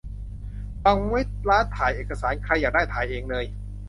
[0.83, 1.19] วางไว้
[1.49, 3.45] ร้านถ่ายเอกสาร ใครอยากได้ ถ่ายเองเลย